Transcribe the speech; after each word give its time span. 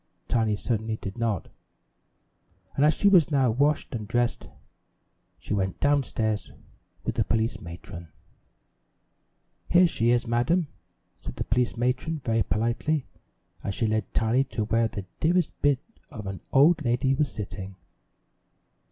Tiny 0.27 0.55
certainly 0.55 0.97
did 0.97 1.19
not, 1.19 1.47
and 2.75 2.83
as 2.83 2.95
she 2.95 3.07
was 3.07 3.29
now 3.29 3.51
washed 3.51 3.93
and 3.93 4.07
dressed 4.07 4.49
she 5.37 5.53
went 5.53 5.79
down 5.79 6.01
stairs 6.01 6.51
with 7.03 7.13
the 7.13 7.23
police 7.23 7.61
matron. 7.61 8.07
"Here 9.69 9.85
she 9.85 10.09
is, 10.09 10.25
madam," 10.25 10.69
said 11.19 11.35
the 11.35 11.43
police 11.43 11.77
matron 11.77 12.19
very 12.25 12.41
politely 12.41 13.05
as 13.63 13.75
she 13.75 13.85
led 13.85 14.11
Tiny 14.11 14.43
to 14.45 14.65
where 14.65 14.87
the 14.87 15.05
dearest 15.19 15.51
bit 15.61 15.77
of 16.09 16.25
an 16.25 16.41
old 16.51 16.83
lady 16.83 17.13
was 17.13 17.31
sitting. 17.31 17.75